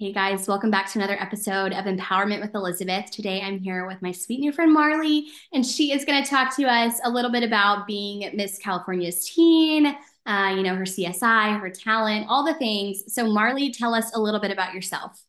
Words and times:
Hey 0.00 0.12
guys, 0.12 0.46
welcome 0.46 0.70
back 0.70 0.88
to 0.92 0.98
another 1.00 1.20
episode 1.20 1.72
of 1.72 1.86
Empowerment 1.86 2.40
with 2.40 2.54
Elizabeth. 2.54 3.10
Today 3.10 3.40
I'm 3.40 3.58
here 3.58 3.84
with 3.84 4.00
my 4.00 4.12
sweet 4.12 4.38
new 4.38 4.52
friend 4.52 4.72
Marlie, 4.72 5.26
and 5.52 5.66
she 5.66 5.90
is 5.90 6.04
going 6.04 6.22
to 6.22 6.30
talk 6.30 6.54
to 6.54 6.66
us 6.66 7.00
a 7.02 7.10
little 7.10 7.32
bit 7.32 7.42
about 7.42 7.84
being 7.84 8.30
Miss 8.36 8.58
California's 8.58 9.28
teen, 9.28 9.86
uh, 10.24 10.54
you 10.54 10.62
know, 10.62 10.76
her 10.76 10.84
CSI, 10.84 11.58
her 11.58 11.70
talent, 11.70 12.26
all 12.28 12.44
the 12.44 12.54
things. 12.54 13.12
So, 13.12 13.26
Marlie, 13.26 13.72
tell 13.72 13.92
us 13.92 14.14
a 14.14 14.20
little 14.20 14.38
bit 14.38 14.52
about 14.52 14.72
yourself. 14.72 15.20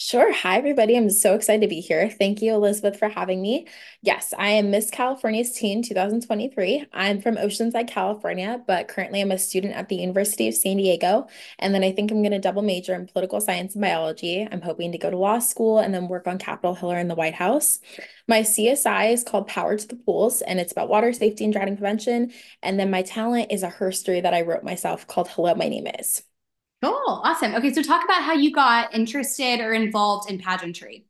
Sure. 0.00 0.32
Hi, 0.32 0.56
everybody. 0.56 0.96
I'm 0.96 1.10
so 1.10 1.34
excited 1.34 1.60
to 1.62 1.66
be 1.66 1.80
here. 1.80 2.08
Thank 2.08 2.40
you, 2.40 2.54
Elizabeth, 2.54 2.96
for 2.96 3.08
having 3.08 3.42
me. 3.42 3.66
Yes, 4.00 4.32
I 4.38 4.50
am 4.50 4.70
Miss 4.70 4.90
California's 4.92 5.50
Teen 5.50 5.82
2023. 5.82 6.86
I'm 6.92 7.20
from 7.20 7.34
Oceanside, 7.34 7.88
California, 7.88 8.62
but 8.64 8.86
currently 8.86 9.20
I'm 9.20 9.32
a 9.32 9.38
student 9.38 9.74
at 9.74 9.88
the 9.88 9.96
University 9.96 10.46
of 10.46 10.54
San 10.54 10.76
Diego. 10.76 11.26
And 11.58 11.74
then 11.74 11.82
I 11.82 11.90
think 11.90 12.12
I'm 12.12 12.22
going 12.22 12.30
to 12.30 12.38
double 12.38 12.62
major 12.62 12.94
in 12.94 13.08
political 13.08 13.40
science 13.40 13.74
and 13.74 13.82
biology. 13.82 14.46
I'm 14.48 14.62
hoping 14.62 14.92
to 14.92 14.98
go 14.98 15.10
to 15.10 15.16
law 15.16 15.40
school 15.40 15.80
and 15.80 15.92
then 15.92 16.06
work 16.06 16.28
on 16.28 16.38
Capitol 16.38 16.76
Hill 16.76 16.92
or 16.92 16.98
in 16.98 17.08
the 17.08 17.16
White 17.16 17.34
House. 17.34 17.80
My 18.28 18.42
CSI 18.42 19.12
is 19.12 19.24
called 19.24 19.48
Power 19.48 19.76
to 19.76 19.88
the 19.88 19.96
Pools, 19.96 20.42
and 20.42 20.60
it's 20.60 20.70
about 20.70 20.88
water 20.88 21.12
safety 21.12 21.42
and 21.42 21.52
drowning 21.52 21.76
prevention. 21.76 22.30
And 22.62 22.78
then 22.78 22.92
my 22.92 23.02
talent 23.02 23.50
is 23.50 23.64
a 23.64 23.68
herstory 23.68 24.22
that 24.22 24.32
I 24.32 24.42
wrote 24.42 24.62
myself 24.62 25.08
called 25.08 25.26
Hello, 25.26 25.56
My 25.56 25.68
Name 25.68 25.88
Is. 25.98 26.22
Cool. 26.82 26.94
Awesome. 27.24 27.54
Okay. 27.54 27.72
So 27.72 27.82
talk 27.82 28.04
about 28.04 28.22
how 28.22 28.34
you 28.34 28.52
got 28.52 28.94
interested 28.94 29.60
or 29.60 29.72
involved 29.72 30.30
in 30.30 30.38
pageantry. 30.38 31.04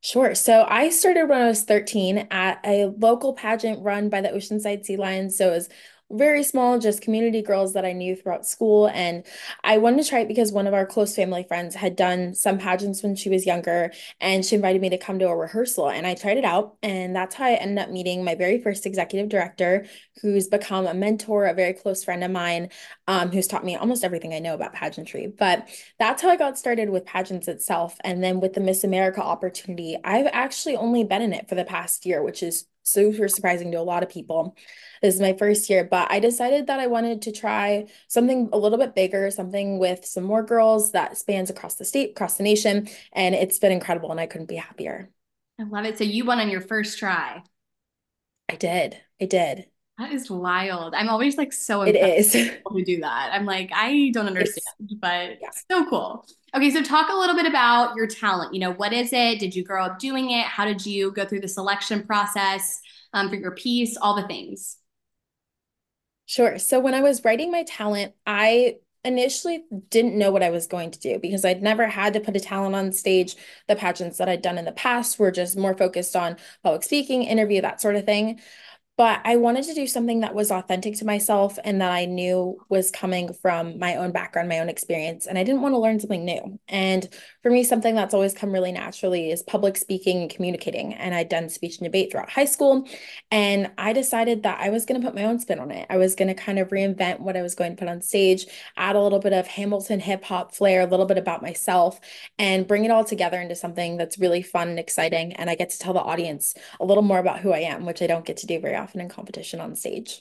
Sure. 0.00 0.36
So 0.36 0.64
I 0.68 0.90
started 0.90 1.28
when 1.28 1.42
I 1.42 1.46
was 1.48 1.64
13 1.64 2.28
at 2.30 2.60
a 2.64 2.86
local 2.86 3.32
pageant 3.32 3.82
run 3.82 4.08
by 4.08 4.20
the 4.20 4.28
Oceanside 4.28 4.84
Sea 4.84 4.96
Lions. 4.96 5.36
So 5.36 5.48
it 5.48 5.50
was 5.50 5.68
very 6.10 6.44
small, 6.44 6.78
just 6.78 7.02
community 7.02 7.42
girls 7.42 7.72
that 7.72 7.84
I 7.84 7.92
knew 7.92 8.14
throughout 8.14 8.46
school. 8.46 8.88
And 8.88 9.24
I 9.64 9.78
wanted 9.78 10.04
to 10.04 10.08
try 10.08 10.20
it 10.20 10.28
because 10.28 10.52
one 10.52 10.66
of 10.66 10.74
our 10.74 10.86
close 10.86 11.16
family 11.16 11.42
friends 11.42 11.74
had 11.74 11.96
done 11.96 12.34
some 12.34 12.58
pageants 12.58 13.02
when 13.02 13.16
she 13.16 13.28
was 13.28 13.44
younger, 13.44 13.92
and 14.20 14.44
she 14.44 14.54
invited 14.54 14.80
me 14.80 14.90
to 14.90 14.98
come 14.98 15.18
to 15.18 15.28
a 15.28 15.36
rehearsal. 15.36 15.90
And 15.90 16.06
I 16.06 16.14
tried 16.14 16.38
it 16.38 16.44
out. 16.44 16.76
And 16.82 17.14
that's 17.14 17.34
how 17.34 17.46
I 17.46 17.54
ended 17.54 17.78
up 17.78 17.90
meeting 17.90 18.24
my 18.24 18.36
very 18.36 18.62
first 18.62 18.86
executive 18.86 19.28
director, 19.28 19.86
who's 20.22 20.46
become 20.46 20.86
a 20.86 20.94
mentor, 20.94 21.46
a 21.46 21.54
very 21.54 21.72
close 21.72 22.04
friend 22.04 22.22
of 22.22 22.30
mine, 22.30 22.70
um, 23.08 23.30
who's 23.30 23.48
taught 23.48 23.64
me 23.64 23.74
almost 23.76 24.04
everything 24.04 24.32
I 24.32 24.38
know 24.38 24.54
about 24.54 24.74
pageantry. 24.74 25.26
But 25.26 25.68
that's 25.98 26.22
how 26.22 26.28
I 26.28 26.36
got 26.36 26.58
started 26.58 26.90
with 26.90 27.04
pageants 27.04 27.48
itself. 27.48 27.96
And 28.04 28.22
then 28.22 28.40
with 28.40 28.52
the 28.52 28.60
Miss 28.60 28.84
America 28.84 29.22
opportunity, 29.22 29.96
I've 30.04 30.28
actually 30.32 30.76
only 30.76 31.02
been 31.02 31.22
in 31.22 31.32
it 31.32 31.48
for 31.48 31.56
the 31.56 31.64
past 31.64 32.06
year, 32.06 32.22
which 32.22 32.42
is 32.42 32.66
super 32.86 33.28
surprising 33.28 33.72
to 33.72 33.80
a 33.80 33.82
lot 33.82 34.02
of 34.02 34.08
people. 34.08 34.56
This 35.02 35.14
is 35.14 35.20
my 35.20 35.34
first 35.34 35.68
year, 35.68 35.84
but 35.84 36.10
I 36.10 36.20
decided 36.20 36.68
that 36.68 36.80
I 36.80 36.86
wanted 36.86 37.22
to 37.22 37.32
try 37.32 37.86
something 38.08 38.48
a 38.52 38.58
little 38.58 38.78
bit 38.78 38.94
bigger, 38.94 39.30
something 39.30 39.78
with 39.78 40.04
some 40.04 40.24
more 40.24 40.42
girls 40.42 40.92
that 40.92 41.18
spans 41.18 41.50
across 41.50 41.74
the 41.74 41.84
state, 41.84 42.10
across 42.10 42.36
the 42.36 42.44
nation. 42.44 42.88
And 43.12 43.34
it's 43.34 43.58
been 43.58 43.72
incredible, 43.72 44.10
and 44.10 44.20
I 44.20 44.26
couldn't 44.26 44.48
be 44.48 44.56
happier. 44.56 45.10
I 45.58 45.64
love 45.64 45.84
it. 45.84 45.98
So 45.98 46.04
you 46.04 46.24
won 46.24 46.38
on 46.38 46.50
your 46.50 46.60
first 46.60 46.98
try. 46.98 47.42
I 48.48 48.56
did. 48.56 48.96
I 49.20 49.24
did. 49.24 49.66
That 49.98 50.12
is 50.12 50.30
wild. 50.30 50.94
I'm 50.94 51.08
always 51.08 51.38
like 51.38 51.54
so 51.54 51.80
it 51.80 51.96
is 51.96 52.32
to 52.32 52.84
do 52.84 53.00
that. 53.00 53.30
I'm 53.32 53.46
like, 53.46 53.70
I 53.74 54.10
don't 54.12 54.26
understand, 54.26 54.62
it's, 54.78 54.94
but 54.94 55.38
yeah. 55.40 55.48
so 55.70 55.88
cool. 55.88 56.26
Okay, 56.54 56.70
so 56.70 56.82
talk 56.82 57.10
a 57.10 57.16
little 57.16 57.34
bit 57.34 57.46
about 57.46 57.96
your 57.96 58.06
talent. 58.06 58.52
You 58.52 58.60
know, 58.60 58.72
what 58.72 58.92
is 58.92 59.12
it? 59.12 59.40
Did 59.40 59.54
you 59.54 59.64
grow 59.64 59.84
up 59.84 59.98
doing 59.98 60.30
it? 60.30 60.44
How 60.44 60.66
did 60.66 60.84
you 60.84 61.12
go 61.12 61.24
through 61.24 61.40
the 61.40 61.48
selection 61.48 62.02
process 62.02 62.80
um, 63.14 63.30
for 63.30 63.36
your 63.36 63.52
piece? 63.52 63.96
All 63.96 64.20
the 64.20 64.26
things. 64.28 64.76
Sure. 66.26 66.58
So 66.58 66.78
when 66.78 66.92
I 66.92 67.00
was 67.00 67.24
writing 67.24 67.50
my 67.50 67.62
talent, 67.62 68.12
I 68.26 68.76
initially 69.02 69.64
didn't 69.88 70.18
know 70.18 70.30
what 70.30 70.42
I 70.42 70.50
was 70.50 70.66
going 70.66 70.90
to 70.90 70.98
do 70.98 71.18
because 71.18 71.44
I'd 71.44 71.62
never 71.62 71.86
had 71.86 72.14
to 72.14 72.20
put 72.20 72.36
a 72.36 72.40
talent 72.40 72.74
on 72.74 72.92
stage. 72.92 73.36
The 73.66 73.76
pageants 73.76 74.18
that 74.18 74.28
I'd 74.28 74.42
done 74.42 74.58
in 74.58 74.64
the 74.66 74.72
past 74.72 75.18
were 75.18 75.30
just 75.30 75.56
more 75.56 75.76
focused 75.76 76.16
on 76.16 76.36
public 76.62 76.82
speaking, 76.82 77.22
interview, 77.22 77.62
that 77.62 77.80
sort 77.80 77.96
of 77.96 78.04
thing 78.04 78.40
but 78.96 79.20
I 79.24 79.36
wanted 79.36 79.64
to 79.64 79.74
do 79.74 79.86
something 79.86 80.20
that 80.20 80.34
was 80.34 80.50
authentic 80.50 80.96
to 80.96 81.04
myself 81.04 81.58
and 81.64 81.82
that 81.82 81.92
I 81.92 82.06
knew 82.06 82.58
was 82.70 82.90
coming 82.90 83.34
from 83.34 83.78
my 83.78 83.96
own 83.96 84.10
background, 84.10 84.48
my 84.48 84.60
own 84.60 84.70
experience. 84.70 85.26
And 85.26 85.36
I 85.36 85.44
didn't 85.44 85.60
want 85.60 85.74
to 85.74 85.78
learn 85.78 86.00
something 86.00 86.24
new. 86.24 86.58
And 86.66 87.06
for 87.42 87.50
me, 87.50 87.62
something 87.62 87.94
that's 87.94 88.14
always 88.14 88.32
come 88.32 88.52
really 88.52 88.72
naturally 88.72 89.30
is 89.30 89.42
public 89.42 89.76
speaking 89.76 90.22
and 90.22 90.30
communicating. 90.30 90.94
And 90.94 91.14
I'd 91.14 91.28
done 91.28 91.50
speech 91.50 91.76
and 91.78 91.84
debate 91.84 92.10
throughout 92.10 92.30
high 92.30 92.46
school. 92.46 92.88
And 93.30 93.70
I 93.76 93.92
decided 93.92 94.44
that 94.44 94.60
I 94.60 94.70
was 94.70 94.86
going 94.86 94.98
to 94.98 95.06
put 95.06 95.14
my 95.14 95.24
own 95.24 95.40
spin 95.40 95.58
on 95.58 95.70
it. 95.70 95.86
I 95.90 95.98
was 95.98 96.14
going 96.14 96.28
to 96.28 96.34
kind 96.34 96.58
of 96.58 96.68
reinvent 96.68 97.20
what 97.20 97.36
I 97.36 97.42
was 97.42 97.54
going 97.54 97.76
to 97.76 97.78
put 97.78 97.90
on 97.90 98.00
stage, 98.00 98.46
add 98.78 98.96
a 98.96 99.00
little 99.02 99.18
bit 99.18 99.34
of 99.34 99.46
Hamilton 99.46 100.00
hip 100.00 100.24
hop 100.24 100.54
flair, 100.54 100.80
a 100.80 100.86
little 100.86 101.06
bit 101.06 101.18
about 101.18 101.42
myself, 101.42 102.00
and 102.38 102.66
bring 102.66 102.86
it 102.86 102.90
all 102.90 103.04
together 103.04 103.42
into 103.42 103.56
something 103.56 103.98
that's 103.98 104.18
really 104.18 104.40
fun 104.40 104.68
and 104.68 104.78
exciting. 104.78 105.34
And 105.34 105.50
I 105.50 105.54
get 105.54 105.68
to 105.70 105.78
tell 105.78 105.92
the 105.92 106.00
audience 106.00 106.54
a 106.80 106.84
little 106.86 107.02
more 107.02 107.18
about 107.18 107.40
who 107.40 107.52
I 107.52 107.58
am, 107.58 107.84
which 107.84 108.00
I 108.00 108.06
don't 108.06 108.24
get 108.24 108.38
to 108.38 108.46
do 108.46 108.58
very 108.58 108.74
often 108.74 108.85
often 108.86 109.00
in 109.00 109.08
competition 109.08 109.58
on 109.58 109.74
stage. 109.74 110.20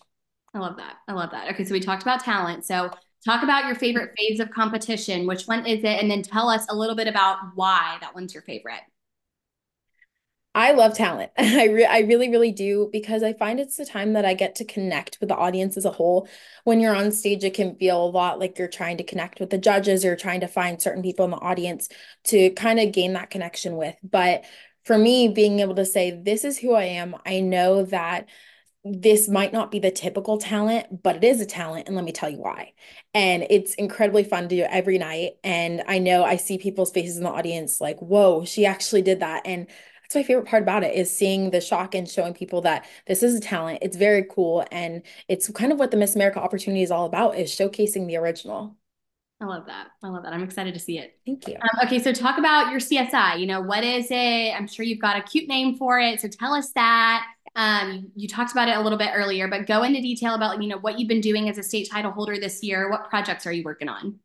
I 0.56 0.60
love 0.60 0.78
that. 0.78 0.96
I 1.08 1.14
love 1.14 1.30
that. 1.32 1.54
Okay, 1.54 1.66
so 1.66 1.74
we 1.74 1.80
talked 1.80 2.02
about 2.02 2.24
talent. 2.24 2.66
So 2.66 2.90
talk 3.24 3.44
about 3.44 3.66
your 3.66 3.76
favorite 3.76 4.12
phase 4.18 4.40
of 4.40 4.50
competition. 4.50 5.28
Which 5.28 5.44
one 5.44 5.68
is 5.68 5.84
it? 5.84 6.02
And 6.02 6.10
then 6.10 6.24
tell 6.24 6.50
us 6.50 6.66
a 6.70 6.76
little 6.76 6.96
bit 6.96 7.08
about 7.08 7.38
why 7.54 7.98
that 8.02 8.16
one's 8.16 8.34
your 8.34 8.42
favorite. 8.42 8.82
I 10.56 10.72
love 10.72 10.96
talent. 10.96 11.32
I 11.38 11.66
re- 11.66 11.86
I 11.86 12.00
really 12.00 12.30
really 12.30 12.54
do 12.54 12.90
because 12.92 13.22
I 13.22 13.34
find 13.34 13.60
it's 13.60 13.76
the 13.76 13.86
time 13.86 14.14
that 14.14 14.26
I 14.26 14.34
get 14.34 14.56
to 14.56 14.66
connect 14.66 15.18
with 15.20 15.30
the 15.30 15.36
audience 15.36 15.78
as 15.78 15.86
a 15.86 15.92
whole. 15.92 16.28
When 16.64 16.80
you're 16.80 16.96
on 16.96 17.12
stage 17.12 17.44
it 17.44 17.54
can 17.54 17.76
feel 17.76 18.04
a 18.04 18.08
lot 18.08 18.40
like 18.40 18.58
you're 18.58 18.70
trying 18.70 18.98
to 18.98 19.04
connect 19.04 19.40
with 19.40 19.50
the 19.52 19.58
judges 19.58 20.06
or 20.06 20.16
trying 20.16 20.40
to 20.40 20.48
find 20.48 20.82
certain 20.82 21.04
people 21.04 21.26
in 21.26 21.32
the 21.32 21.38
audience 21.38 21.90
to 22.26 22.50
kind 22.52 22.80
of 22.80 22.94
gain 22.94 23.14
that 23.14 23.30
connection 23.30 23.76
with. 23.76 23.96
But 24.02 24.46
for 24.86 24.98
me 24.98 25.28
being 25.28 25.60
able 25.60 25.76
to 25.76 25.86
say 25.86 26.12
this 26.12 26.46
is 26.46 26.58
who 26.58 26.74
I 26.74 26.84
am, 26.86 27.16
I 27.26 27.42
know 27.42 27.84
that 27.86 28.30
this 28.88 29.28
might 29.28 29.52
not 29.52 29.72
be 29.72 29.80
the 29.80 29.90
typical 29.90 30.38
talent, 30.38 31.02
but 31.02 31.16
it 31.16 31.24
is 31.24 31.42
a 31.42 31.46
talent. 31.46 31.88
And 31.88 31.96
let 31.96 32.06
me 32.06 32.12
tell 32.12 32.30
you 32.30 32.38
why. 32.38 32.74
And 33.16 33.48
it's 33.50 33.74
incredibly 33.74 34.24
fun 34.24 34.44
to 34.44 34.56
do 34.56 34.62
every 34.62 35.00
night. 35.00 35.34
And 35.44 35.84
I 35.88 35.98
know 35.98 36.24
I 36.24 36.36
see 36.36 36.60
people's 36.60 36.92
faces 36.92 37.18
in 37.18 37.24
the 37.24 37.32
audience 37.32 37.82
like, 37.82 37.98
whoa, 38.00 38.46
she 38.46 38.64
actually 38.68 39.02
did 39.02 39.22
that. 39.22 39.42
And 39.46 39.66
that's 40.04 40.14
my 40.14 40.22
favorite 40.22 40.46
part 40.46 40.62
about 40.62 40.84
it 40.84 40.94
is 40.94 41.12
seeing 41.12 41.50
the 41.50 41.62
shock 41.62 41.96
and 41.96 42.08
showing 42.08 42.36
people 42.36 42.62
that 42.62 42.86
this 43.08 43.24
is 43.24 43.34
a 43.34 43.40
talent. 43.40 43.80
It's 43.82 43.98
very 43.98 44.24
cool. 44.24 44.64
And 44.72 45.02
it's 45.28 45.50
kind 45.50 45.72
of 45.72 45.80
what 45.80 45.90
the 45.90 45.98
Miss 45.98 46.16
America 46.16 46.40
opportunity 46.40 46.84
is 46.84 46.92
all 46.92 47.08
about 47.08 47.40
is 47.40 47.50
showcasing 47.50 48.06
the 48.06 48.18
original. 48.18 48.78
I 49.42 49.46
love 49.46 49.66
that. 49.66 49.88
I 50.04 50.10
love 50.10 50.24
that. 50.24 50.32
I'm 50.32 50.44
excited 50.44 50.76
to 50.76 50.80
see 50.80 51.00
it. 51.00 51.20
Thank 51.26 51.48
you. 51.48 51.56
Um, 51.56 51.88
okay, 51.88 52.00
so 52.00 52.14
talk 52.14 52.38
about 52.38 52.72
your 52.72 52.80
CSI. 52.80 53.40
You 53.40 53.48
know, 53.48 53.62
what 53.62 53.84
is 53.84 54.08
it? 54.12 54.52
I'm 54.56 54.68
sure 54.68 54.86
you've 54.86 55.02
got 55.02 55.18
a 55.18 55.24
cute 55.24 55.50
name 55.50 55.76
for 55.76 56.00
it. 56.00 56.22
So 56.22 56.28
tell 56.28 56.54
us 56.54 56.72
that. 56.74 57.26
Um, 57.56 58.12
you 58.16 58.28
talked 58.28 58.52
about 58.52 58.68
it 58.68 58.76
a 58.76 58.82
little 58.82 58.98
bit 58.98 59.12
earlier, 59.14 59.48
but 59.48 59.66
go 59.66 59.84
into 59.84 60.02
detail 60.02 60.36
about 60.36 60.62
you 60.62 60.68
know 60.70 60.78
what 60.78 61.00
you've 61.00 61.08
been 61.08 61.22
doing 61.22 61.50
as 61.50 61.58
a 61.58 61.64
state 61.64 61.90
title 61.90 62.12
holder 62.12 62.38
this 62.38 62.62
year. 62.62 62.90
What 62.90 63.10
projects 63.10 63.48
are 63.48 63.52
you 63.52 63.64
working 63.64 63.88
on? 63.88 64.20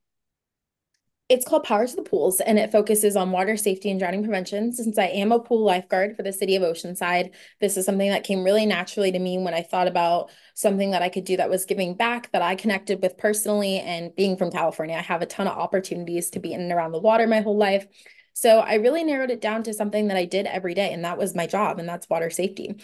It's 1.29 1.47
called 1.47 1.63
Power 1.63 1.87
to 1.87 1.95
the 1.95 2.03
Pools, 2.03 2.41
and 2.41 2.59
it 2.59 2.73
focuses 2.73 3.15
on 3.15 3.31
water 3.31 3.57
safety 3.57 3.89
and 3.89 4.01
drowning 4.01 4.25
prevention. 4.25 4.73
Since 4.73 4.99
I 4.99 5.05
am 5.05 5.31
a 5.31 5.39
pool 5.39 5.65
lifeguard 5.65 6.17
for 6.17 6.25
the 6.25 6.33
city 6.33 6.57
of 6.57 6.65
Oceanside, 6.65 7.31
this 7.61 7.77
is 7.77 7.87
something 7.87 8.11
that 8.11 8.25
came 8.25 8.43
really 8.43 8.67
naturally 8.67 9.13
to 9.13 9.19
me 9.21 9.39
when 9.39 9.55
I 9.55 9.63
thought 9.63 9.87
about 9.87 10.33
something 10.55 10.91
that 10.91 11.03
I 11.03 11.09
could 11.09 11.23
do 11.23 11.37
that 11.37 11.49
was 11.49 11.67
giving 11.67 11.95
back, 11.95 12.33
that 12.33 12.43
I 12.43 12.57
connected 12.57 13.01
with 13.01 13.17
personally. 13.17 13.79
And 13.79 14.13
being 14.17 14.37
from 14.37 14.51
California, 14.51 14.97
I 14.97 15.03
have 15.03 15.23
a 15.23 15.27
ton 15.27 15.47
of 15.47 15.57
opportunities 15.57 16.31
to 16.31 16.41
be 16.41 16.53
in 16.53 16.63
and 16.63 16.73
around 16.73 16.91
the 16.91 16.99
water 16.99 17.29
my 17.29 17.43
whole 17.43 17.57
life. 17.57 17.87
So 18.33 18.61
I 18.61 18.75
really 18.75 19.05
narrowed 19.05 19.31
it 19.31 19.41
down 19.41 19.63
to 19.65 19.75
something 19.75 20.09
that 20.09 20.17
I 20.17 20.25
did 20.25 20.47
every 20.47 20.75
day, 20.75 20.93
and 20.93 21.05
that 21.05 21.19
was 21.19 21.35
my 21.35 21.47
job, 21.47 21.79
and 21.79 21.89
that's 21.89 22.09
water 22.09 22.31
safety. 22.31 22.77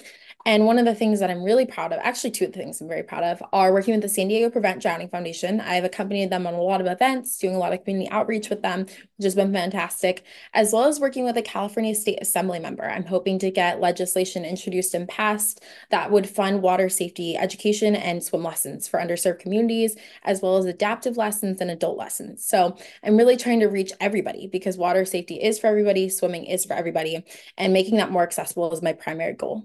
And 0.44 0.64
one 0.64 0.78
of 0.78 0.84
the 0.84 0.94
things 0.94 1.18
that 1.20 1.30
I'm 1.30 1.42
really 1.42 1.66
proud 1.66 1.92
of, 1.92 1.98
actually, 2.02 2.30
two 2.30 2.44
of 2.44 2.52
the 2.52 2.58
things 2.58 2.80
I'm 2.80 2.88
very 2.88 3.02
proud 3.02 3.24
of, 3.24 3.42
are 3.52 3.72
working 3.72 3.94
with 3.94 4.02
the 4.02 4.08
San 4.08 4.28
Diego 4.28 4.48
Prevent 4.48 4.80
Drowning 4.80 5.08
Foundation. 5.08 5.60
I've 5.60 5.82
accompanied 5.82 6.30
them 6.30 6.46
on 6.46 6.54
a 6.54 6.62
lot 6.62 6.80
of 6.80 6.86
events, 6.86 7.38
doing 7.38 7.56
a 7.56 7.58
lot 7.58 7.72
of 7.72 7.82
community 7.82 8.08
outreach 8.10 8.48
with 8.48 8.62
them, 8.62 8.82
which 8.82 9.24
has 9.24 9.34
been 9.34 9.52
fantastic, 9.52 10.24
as 10.54 10.72
well 10.72 10.84
as 10.84 11.00
working 11.00 11.24
with 11.24 11.36
a 11.36 11.42
California 11.42 11.94
State 11.94 12.20
Assembly 12.20 12.60
member. 12.60 12.84
I'm 12.84 13.06
hoping 13.06 13.38
to 13.40 13.50
get 13.50 13.80
legislation 13.80 14.44
introduced 14.44 14.94
and 14.94 15.08
passed 15.08 15.64
that 15.90 16.12
would 16.12 16.28
fund 16.28 16.62
water 16.62 16.88
safety 16.88 17.36
education 17.36 17.96
and 17.96 18.22
swim 18.22 18.44
lessons 18.44 18.86
for 18.86 19.00
underserved 19.00 19.40
communities, 19.40 19.96
as 20.22 20.42
well 20.42 20.58
as 20.58 20.66
adaptive 20.66 21.16
lessons 21.16 21.60
and 21.60 21.70
adult 21.70 21.98
lessons. 21.98 22.44
So 22.44 22.76
I'm 23.02 23.16
really 23.16 23.36
trying 23.36 23.60
to 23.60 23.66
reach 23.66 23.92
everybody 24.00 24.46
because 24.46 24.76
water 24.76 25.04
safety 25.04 25.35
is 25.42 25.58
for 25.58 25.66
everybody, 25.66 26.08
swimming 26.08 26.44
is 26.44 26.64
for 26.64 26.74
everybody, 26.74 27.24
and 27.56 27.72
making 27.72 27.96
that 27.96 28.10
more 28.10 28.22
accessible 28.22 28.72
is 28.72 28.82
my 28.82 28.92
primary 28.92 29.34
goal. 29.34 29.64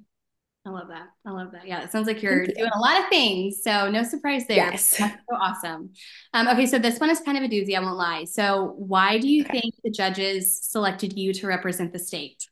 I 0.66 0.70
love 0.70 0.90
that. 0.90 1.08
I 1.26 1.32
love 1.32 1.52
that. 1.54 1.68
Yeah, 1.68 1.84
it 1.84 1.92
sounds 1.92 2.06
like 2.06 2.22
you're 2.22 2.44
you. 2.44 2.54
doing 2.54 2.70
a 2.72 2.80
lot 2.80 3.00
of 3.02 3.10
things. 3.10 3.64
So 3.64 3.90
no 3.90 4.04
surprise 4.04 4.46
there. 4.48 4.58
Yes. 4.58 4.98
That's 4.98 5.22
so 5.28 5.36
awesome. 5.36 5.94
Um, 6.34 6.48
okay, 6.50 6.68
so 6.68 6.78
this 6.78 7.00
one 7.00 7.10
is 7.10 7.20
kind 7.20 7.38
of 7.38 7.44
a 7.44 7.48
doozy, 7.48 7.76
I 7.76 7.80
won't 7.80 7.98
lie. 7.98 8.26
So 8.26 8.76
why 8.78 9.18
do 9.18 9.28
you 9.28 9.44
okay. 9.44 9.60
think 9.60 9.74
the 9.84 9.90
judges 9.90 10.62
selected 10.62 11.18
you 11.18 11.34
to 11.34 11.48
represent 11.48 11.94
the 11.94 12.00
state? 12.00 12.48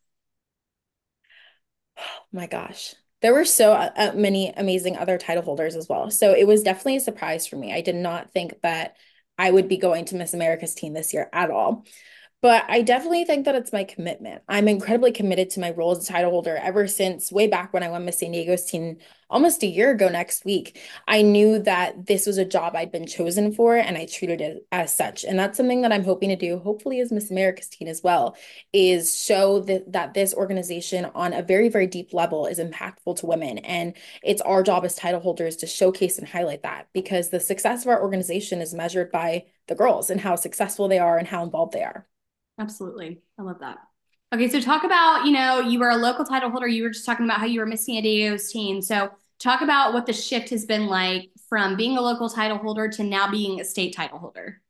Oh 1.98 2.04
my 2.32 2.48
gosh. 2.48 2.96
There 3.22 3.34
were 3.34 3.46
so 3.46 3.74
uh, 3.74 3.92
uh, 3.96 4.12
many 4.16 4.50
amazing 4.56 4.98
other 4.98 5.18
title 5.18 5.44
holders 5.44 5.76
as 5.76 5.88
well. 5.88 6.10
So 6.10 6.34
it 6.34 6.48
was 6.48 6.64
definitely 6.64 6.96
a 6.96 7.02
surprise 7.02 7.46
for 7.46 7.58
me. 7.58 7.74
I 7.74 7.82
did 7.82 7.96
not 7.96 8.32
think 8.32 8.54
that 8.64 8.96
I 9.38 9.52
would 9.52 9.68
be 9.68 9.78
going 9.78 10.06
to 10.06 10.16
Miss 10.16 10.34
America's 10.34 10.74
teen 10.74 10.94
this 10.94 11.14
year 11.14 11.30
at 11.32 11.52
all. 11.52 11.86
But 12.42 12.64
I 12.70 12.84
definitely 12.84 13.26
think 13.26 13.44
that 13.46 13.56
it's 13.56 13.74
my 13.74 13.84
commitment. 13.84 14.44
I'm 14.48 14.70
incredibly 14.70 15.12
committed 15.12 15.50
to 15.52 15.60
my 15.60 15.72
role 15.72 15.92
as 15.92 16.06
a 16.06 16.08
title 16.08 16.32
holder 16.32 16.56
ever 16.56 16.88
since 16.88 17.34
way 17.34 17.48
back 17.48 17.74
when 17.74 17.84
I 17.84 17.90
won 17.90 18.06
Miss 18.06 18.20
San 18.20 18.32
Diego's 18.32 18.64
teen 18.64 19.00
almost 19.30 19.62
a 19.62 19.68
year 19.68 19.92
ago 19.92 20.08
next 20.08 20.46
week. 20.46 20.80
I 21.06 21.22
knew 21.22 21.60
that 21.64 22.06
this 22.06 22.26
was 22.26 22.38
a 22.38 22.46
job 22.46 22.78
I'd 22.78 22.94
been 22.94 23.08
chosen 23.08 23.52
for 23.52 23.76
and 23.76 23.98
I 23.98 24.06
treated 24.06 24.40
it 24.40 24.66
as 24.72 24.96
such. 24.96 25.26
And 25.26 25.38
that's 25.38 25.58
something 25.58 25.82
that 25.82 25.92
I'm 25.92 26.06
hoping 26.06 26.30
to 26.30 26.38
do, 26.38 26.60
hopefully 26.60 27.02
as 27.02 27.12
Miss 27.12 27.30
America's 27.30 27.68
teen 27.68 27.90
as 27.90 28.02
well, 28.04 28.38
is 28.72 29.22
show 29.22 29.60
that, 29.64 29.92
that 29.92 30.14
this 30.14 30.34
organization 30.34 31.12
on 31.16 31.34
a 31.34 31.44
very, 31.44 31.68
very 31.68 31.88
deep 31.88 32.14
level 32.14 32.46
is 32.46 32.58
impactful 32.58 33.18
to 33.18 33.26
women. 33.26 33.58
And 33.58 33.98
it's 34.24 34.42
our 34.44 34.64
job 34.64 34.86
as 34.86 34.96
title 34.96 35.20
holders 35.20 35.58
to 35.58 35.68
showcase 35.68 36.18
and 36.18 36.28
highlight 36.28 36.64
that 36.64 36.88
because 36.94 37.32
the 37.32 37.42
success 37.42 37.84
of 37.84 37.90
our 37.90 38.02
organization 38.02 38.62
is 38.62 38.74
measured 38.74 39.12
by 39.12 39.48
the 39.68 39.76
girls 39.76 40.10
and 40.10 40.22
how 40.22 40.38
successful 40.38 40.88
they 40.88 41.00
are 41.00 41.18
and 41.18 41.28
how 41.28 41.44
involved 41.44 41.74
they 41.74 41.84
are. 41.84 42.08
Absolutely. 42.60 43.22
I 43.38 43.42
love 43.42 43.60
that. 43.62 43.78
Okay, 44.34 44.50
so 44.50 44.62
talk 44.62 44.84
about, 44.84 45.26
you 45.26 45.32
know, 45.32 45.60
you 45.60 45.80
were 45.80 45.90
a 45.90 45.98
local 45.98 46.24
title 46.24 46.52
holder. 46.52 46.68
You 46.68 46.84
were 46.84 46.90
just 46.92 47.06
talking 47.06 47.26
about 47.26 47.40
how 47.40 47.46
you 47.46 47.60
were 47.60 47.66
missing 47.66 47.96
San 47.96 48.04
Diego's 48.04 48.52
teen. 48.52 48.82
So 48.82 49.10
talk 49.40 49.62
about 49.62 49.94
what 49.94 50.06
the 50.06 50.14
shift 50.14 50.50
has 50.50 50.66
been 50.66 50.86
like 50.86 51.30
from 51.48 51.76
being 51.76 51.98
a 51.98 52.02
local 52.02 52.30
title 52.30 52.58
holder 52.58 52.90
to 52.90 53.04
now 53.04 53.32
being 53.32 53.60
a 53.60 53.66
state 53.66 53.96
title 53.96 54.20
holder. 54.20 54.62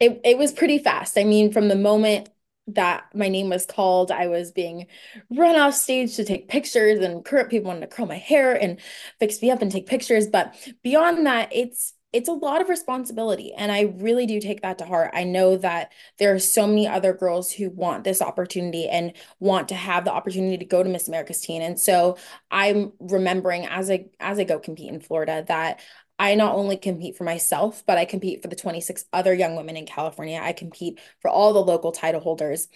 It, 0.00 0.20
it 0.24 0.38
was 0.38 0.52
pretty 0.52 0.78
fast. 0.78 1.18
I 1.18 1.24
mean, 1.24 1.52
from 1.52 1.68
the 1.68 1.76
moment 1.76 2.30
that 2.68 3.04
my 3.14 3.28
name 3.28 3.48
was 3.50 3.66
called, 3.66 4.10
I 4.10 4.26
was 4.28 4.52
being 4.52 4.86
run 5.30 5.56
off 5.56 5.74
stage 5.74 6.16
to 6.16 6.24
take 6.24 6.48
pictures, 6.48 7.00
and 7.00 7.24
current 7.24 7.50
people 7.50 7.68
wanted 7.68 7.80
to 7.82 7.86
curl 7.88 8.06
my 8.06 8.18
hair 8.18 8.54
and 8.54 8.80
fix 9.18 9.40
me 9.42 9.50
up 9.50 9.62
and 9.62 9.70
take 9.70 9.86
pictures. 9.86 10.26
But 10.28 10.54
beyond 10.82 11.26
that, 11.26 11.50
it's 11.52 11.94
it's 12.12 12.28
a 12.28 12.32
lot 12.32 12.60
of 12.60 12.68
responsibility 12.68 13.52
and 13.54 13.70
i 13.70 13.82
really 13.98 14.26
do 14.26 14.40
take 14.40 14.62
that 14.62 14.78
to 14.78 14.84
heart 14.84 15.10
i 15.12 15.24
know 15.24 15.56
that 15.56 15.92
there 16.18 16.34
are 16.34 16.38
so 16.38 16.66
many 16.66 16.86
other 16.86 17.12
girls 17.12 17.52
who 17.52 17.70
want 17.70 18.04
this 18.04 18.22
opportunity 18.22 18.88
and 18.88 19.12
want 19.40 19.68
to 19.68 19.74
have 19.74 20.04
the 20.04 20.12
opportunity 20.12 20.56
to 20.56 20.64
go 20.64 20.82
to 20.82 20.88
miss 20.88 21.08
america's 21.08 21.40
teen 21.40 21.62
and 21.62 21.78
so 21.78 22.16
i'm 22.50 22.92
remembering 22.98 23.66
as 23.66 23.90
i 23.90 24.06
as 24.20 24.38
i 24.38 24.44
go 24.44 24.58
compete 24.58 24.90
in 24.90 25.00
florida 25.00 25.44
that 25.48 25.80
I 26.20 26.34
not 26.34 26.56
only 26.56 26.76
compete 26.76 27.16
for 27.16 27.22
myself, 27.22 27.84
but 27.86 27.96
I 27.96 28.04
compete 28.04 28.42
for 28.42 28.48
the 28.48 28.56
26 28.56 29.04
other 29.12 29.32
young 29.32 29.54
women 29.54 29.76
in 29.76 29.86
California. 29.86 30.40
I 30.42 30.52
compete 30.52 30.98
for 31.20 31.30
all 31.30 31.52
the 31.52 31.60
local 31.60 31.92
title 31.92 32.20
holders. 32.20 32.66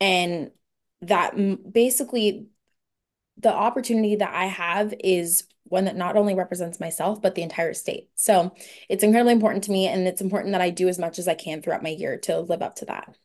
And 0.00 0.52
that 1.00 1.34
basically 1.72 2.46
the 3.38 3.52
opportunity 3.52 4.16
that 4.16 4.32
I 4.32 4.44
have 4.46 4.94
is 5.00 5.44
one 5.72 5.86
that 5.86 5.96
not 5.96 6.16
only 6.16 6.34
represents 6.34 6.78
myself, 6.78 7.20
but 7.20 7.34
the 7.34 7.42
entire 7.42 7.74
state. 7.74 8.08
So 8.14 8.54
it's 8.88 9.02
incredibly 9.02 9.32
important 9.32 9.64
to 9.64 9.72
me. 9.72 9.88
And 9.88 10.06
it's 10.06 10.20
important 10.20 10.52
that 10.52 10.60
I 10.60 10.70
do 10.70 10.88
as 10.88 10.98
much 10.98 11.18
as 11.18 11.26
I 11.26 11.34
can 11.34 11.62
throughout 11.62 11.82
my 11.82 11.88
year 11.88 12.18
to 12.18 12.40
live 12.40 12.62
up 12.62 12.76
to 12.76 12.84
that. 12.84 13.16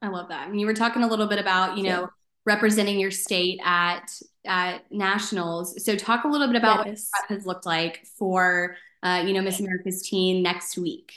I 0.00 0.08
love 0.08 0.28
that. 0.28 0.48
And 0.48 0.60
you 0.60 0.66
were 0.66 0.74
talking 0.74 1.02
a 1.02 1.08
little 1.08 1.26
bit 1.26 1.40
about, 1.40 1.76
you 1.76 1.82
know, 1.82 2.08
representing 2.46 2.98
your 2.98 3.10
state 3.10 3.60
at 3.64 4.06
at 4.46 4.90
nationals. 4.90 5.84
So 5.84 5.96
talk 5.96 6.24
a 6.24 6.28
little 6.28 6.46
bit 6.46 6.56
about 6.56 6.86
yes. 6.86 7.10
what 7.12 7.36
has 7.36 7.44
looked 7.44 7.66
like 7.66 8.06
for 8.18 8.76
uh, 9.02 9.22
you 9.26 9.32
know, 9.32 9.42
Miss 9.42 9.60
America's 9.60 10.02
teen 10.02 10.42
next 10.42 10.76
week. 10.76 11.12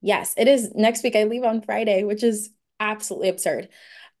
Yes, 0.00 0.34
it 0.36 0.48
is 0.48 0.74
next 0.74 1.02
week. 1.02 1.16
I 1.16 1.24
leave 1.24 1.44
on 1.44 1.62
Friday, 1.62 2.04
which 2.04 2.22
is 2.22 2.50
absolutely 2.78 3.30
absurd. 3.30 3.68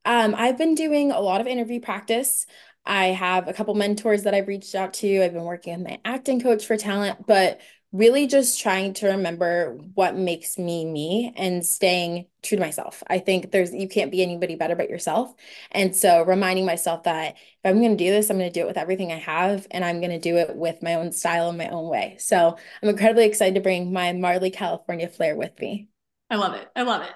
Um, 0.04 0.34
I've 0.36 0.58
been 0.58 0.74
doing 0.74 1.10
a 1.12 1.20
lot 1.20 1.40
of 1.40 1.46
interview 1.46 1.80
practice. 1.80 2.46
I 2.86 3.06
have 3.06 3.48
a 3.48 3.52
couple 3.54 3.74
mentors 3.74 4.24
that 4.24 4.34
I've 4.34 4.48
reached 4.48 4.74
out 4.74 4.92
to. 4.94 5.22
I've 5.22 5.32
been 5.32 5.44
working 5.44 5.78
with 5.78 5.88
my 5.88 6.00
acting 6.04 6.40
coach 6.40 6.66
for 6.66 6.76
talent, 6.76 7.26
but 7.26 7.60
really 7.92 8.26
just 8.26 8.60
trying 8.60 8.92
to 8.92 9.06
remember 9.06 9.78
what 9.94 10.16
makes 10.16 10.58
me 10.58 10.84
me 10.84 11.32
and 11.36 11.64
staying 11.64 12.26
true 12.42 12.56
to 12.56 12.60
myself. 12.60 13.02
I 13.06 13.20
think 13.20 13.52
there's 13.52 13.72
you 13.72 13.88
can't 13.88 14.10
be 14.10 14.20
anybody 14.20 14.56
better 14.56 14.74
but 14.74 14.90
yourself. 14.90 15.32
And 15.70 15.94
so 15.94 16.22
reminding 16.24 16.66
myself 16.66 17.04
that 17.04 17.36
if 17.36 17.38
I'm 17.64 17.78
going 17.80 17.96
to 17.96 18.04
do 18.04 18.10
this, 18.10 18.28
I'm 18.30 18.38
going 18.38 18.52
to 18.52 18.52
do 18.52 18.64
it 18.64 18.66
with 18.66 18.76
everything 18.78 19.12
I 19.12 19.18
have 19.18 19.66
and 19.70 19.84
I'm 19.84 20.00
going 20.00 20.10
to 20.10 20.18
do 20.18 20.36
it 20.36 20.56
with 20.56 20.82
my 20.82 20.94
own 20.94 21.12
style 21.12 21.48
and 21.48 21.56
my 21.56 21.68
own 21.68 21.88
way. 21.88 22.16
So 22.18 22.58
I'm 22.82 22.88
incredibly 22.88 23.26
excited 23.26 23.54
to 23.54 23.60
bring 23.60 23.92
my 23.92 24.12
Marlie 24.12 24.50
California 24.50 25.08
flair 25.08 25.36
with 25.36 25.58
me. 25.60 25.88
I 26.30 26.36
love 26.36 26.54
it. 26.54 26.68
I 26.74 26.82
love 26.82 27.02
it. 27.02 27.12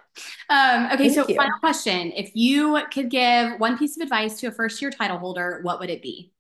Um, 0.51 0.87
okay, 0.93 1.09
Thank 1.09 1.15
so 1.15 1.25
you. 1.29 1.37
final 1.37 1.59
question. 1.61 2.13
If 2.13 2.31
you 2.35 2.79
could 2.93 3.11
give 3.11 3.59
one 3.59 3.79
piece 3.79 3.97
of 3.97 4.03
advice 4.03 4.39
to 4.41 4.49
a 4.49 4.53
first 4.53 4.81
year 4.83 4.91
title 4.91 5.19
holder, 5.19 5.61
what 5.63 5.81
would 5.81 5.91
it 5.91 6.03
be? 6.03 6.31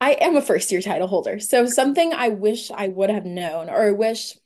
I 0.00 0.12
am 0.12 0.36
a 0.36 0.42
first 0.42 0.70
year 0.70 0.80
title 0.80 1.08
holder. 1.08 1.40
So 1.40 1.66
something 1.66 2.12
I 2.12 2.28
wish 2.28 2.70
I 2.70 2.88
would 2.88 3.10
have 3.10 3.24
known 3.24 3.68
or 3.68 3.88
I 3.88 3.90
wish 3.90 4.36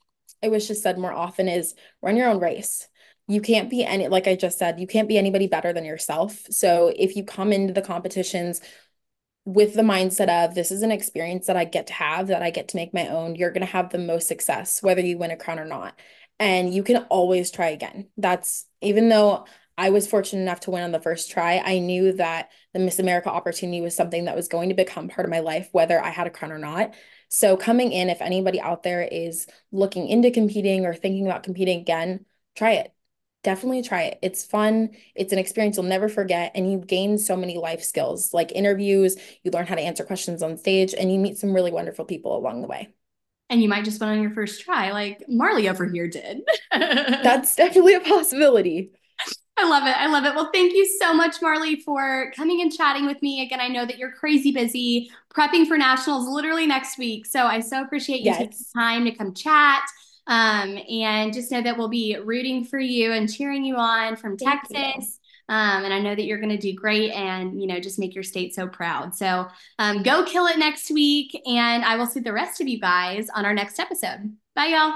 I 0.42 0.48
wish 0.48 0.70
I 0.70 0.74
said 0.74 0.98
more 0.98 1.12
often 1.12 1.48
is 1.48 1.74
run 2.00 2.16
your 2.16 2.28
own 2.28 2.40
race. 2.40 2.88
You 3.28 3.40
can't 3.40 3.70
be 3.70 3.84
any 3.84 4.08
like 4.08 4.26
I 4.26 4.34
just 4.34 4.58
said, 4.58 4.80
you 4.80 4.86
can't 4.86 5.08
be 5.08 5.18
anybody 5.18 5.46
better 5.46 5.72
than 5.72 5.84
yourself. 5.84 6.46
So 6.50 6.92
if 6.96 7.16
you 7.16 7.24
come 7.24 7.52
into 7.52 7.72
the 7.74 7.82
competitions 7.82 8.60
with 9.44 9.74
the 9.74 9.82
mindset 9.82 10.28
of 10.28 10.54
this 10.54 10.70
is 10.70 10.82
an 10.82 10.92
experience 10.92 11.46
that 11.46 11.56
I 11.56 11.64
get 11.64 11.88
to 11.88 11.92
have, 11.94 12.28
that 12.28 12.42
I 12.42 12.50
get 12.50 12.68
to 12.68 12.76
make 12.76 12.94
my 12.94 13.08
own, 13.08 13.34
you're 13.34 13.50
going 13.50 13.66
to 13.66 13.72
have 13.72 13.90
the 13.90 13.98
most 13.98 14.28
success, 14.28 14.82
whether 14.82 15.00
you 15.00 15.18
win 15.18 15.32
a 15.32 15.36
crown 15.36 15.58
or 15.58 15.64
not 15.64 15.94
and 16.42 16.74
you 16.74 16.82
can 16.82 16.96
always 17.04 17.52
try 17.52 17.68
again. 17.68 18.08
That's 18.16 18.66
even 18.80 19.08
though 19.08 19.46
I 19.78 19.90
was 19.90 20.08
fortunate 20.08 20.42
enough 20.42 20.58
to 20.60 20.72
win 20.72 20.82
on 20.82 20.90
the 20.90 21.00
first 21.00 21.30
try, 21.30 21.62
I 21.64 21.78
knew 21.78 22.12
that 22.14 22.50
the 22.72 22.80
Miss 22.80 22.98
America 22.98 23.30
opportunity 23.30 23.80
was 23.80 23.94
something 23.94 24.24
that 24.24 24.34
was 24.34 24.48
going 24.48 24.68
to 24.68 24.74
become 24.74 25.08
part 25.08 25.24
of 25.24 25.30
my 25.30 25.38
life, 25.38 25.68
whether 25.70 26.02
I 26.02 26.10
had 26.10 26.26
a 26.26 26.30
crown 26.30 26.50
or 26.50 26.58
not. 26.58 26.94
So, 27.28 27.56
coming 27.56 27.92
in, 27.92 28.10
if 28.10 28.20
anybody 28.20 28.60
out 28.60 28.82
there 28.82 29.02
is 29.02 29.46
looking 29.70 30.08
into 30.08 30.32
competing 30.32 30.84
or 30.84 30.94
thinking 30.94 31.26
about 31.26 31.44
competing 31.44 31.80
again, 31.80 32.26
try 32.56 32.72
it. 32.72 32.92
Definitely 33.42 33.82
try 33.82 34.02
it. 34.02 34.18
It's 34.22 34.44
fun. 34.44 34.90
It's 35.14 35.32
an 35.32 35.38
experience 35.38 35.76
you'll 35.76 35.86
never 35.86 36.08
forget. 36.08 36.52
And 36.54 36.70
you 36.70 36.78
gain 36.78 37.18
so 37.18 37.36
many 37.36 37.58
life 37.58 37.82
skills 37.82 38.32
like 38.32 38.52
interviews, 38.52 39.16
you 39.42 39.50
learn 39.50 39.66
how 39.66 39.74
to 39.74 39.80
answer 39.80 40.04
questions 40.04 40.42
on 40.42 40.56
stage, 40.56 40.94
and 40.94 41.12
you 41.12 41.18
meet 41.18 41.38
some 41.38 41.52
really 41.52 41.72
wonderful 41.72 42.04
people 42.04 42.36
along 42.36 42.62
the 42.62 42.68
way 42.68 42.88
and 43.52 43.62
you 43.62 43.68
might 43.68 43.84
just 43.84 44.00
win 44.00 44.08
on 44.08 44.22
your 44.22 44.30
first 44.30 44.62
try, 44.62 44.92
like 44.92 45.22
Marlie 45.28 45.68
over 45.68 45.86
here 45.86 46.08
did. 46.08 46.40
That's 46.72 47.54
definitely 47.54 47.92
a 47.92 48.00
possibility. 48.00 48.92
I 49.58 49.68
love 49.68 49.86
it. 49.86 49.94
I 49.94 50.06
love 50.06 50.24
it. 50.24 50.34
Well, 50.34 50.50
thank 50.54 50.72
you 50.72 50.86
so 50.98 51.12
much, 51.12 51.36
Marlie, 51.42 51.76
for 51.76 52.32
coming 52.34 52.62
and 52.62 52.72
chatting 52.72 53.04
with 53.04 53.20
me. 53.20 53.42
Again, 53.42 53.60
I 53.60 53.68
know 53.68 53.84
that 53.84 53.98
you're 53.98 54.12
crazy 54.12 54.52
busy 54.52 55.10
prepping 55.32 55.66
for 55.66 55.76
nationals 55.76 56.26
literally 56.26 56.66
next 56.66 56.96
week. 56.96 57.26
So 57.26 57.44
I 57.44 57.60
so 57.60 57.82
appreciate 57.82 58.20
you 58.20 58.30
yes. 58.30 58.38
taking 58.38 58.58
time 58.74 59.04
to 59.04 59.12
come 59.12 59.34
chat. 59.34 59.82
Um, 60.26 60.78
and 60.88 61.32
just 61.32 61.50
know 61.50 61.62
that 61.62 61.76
we'll 61.76 61.88
be 61.88 62.16
rooting 62.22 62.64
for 62.64 62.78
you 62.78 63.12
and 63.12 63.32
cheering 63.32 63.64
you 63.64 63.76
on 63.76 64.16
from 64.16 64.36
thank 64.36 64.68
Texas. 64.68 65.18
Um, 65.48 65.84
and 65.84 65.92
I 65.92 66.00
know 66.00 66.14
that 66.14 66.24
you're 66.24 66.38
going 66.38 66.50
to 66.50 66.56
do 66.56 66.72
great 66.74 67.10
and, 67.10 67.60
you 67.60 67.66
know, 67.66 67.80
just 67.80 67.98
make 67.98 68.14
your 68.14 68.24
state 68.24 68.54
so 68.54 68.68
proud. 68.68 69.14
So 69.14 69.48
um, 69.78 70.02
go 70.02 70.24
kill 70.24 70.46
it 70.46 70.58
next 70.58 70.90
week. 70.90 71.38
And 71.46 71.84
I 71.84 71.96
will 71.96 72.06
see 72.06 72.20
the 72.20 72.32
rest 72.32 72.60
of 72.60 72.68
you 72.68 72.80
guys 72.80 73.28
on 73.34 73.44
our 73.44 73.52
next 73.52 73.78
episode. 73.78 74.36
Bye, 74.54 74.66
y'all. 74.66 74.94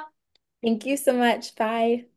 Thank 0.62 0.86
you 0.86 0.96
so 0.96 1.12
much. 1.12 1.54
Bye. 1.56 2.15